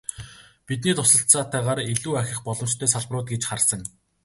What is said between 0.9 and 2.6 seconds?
туслалцаатайгаар илүү ахих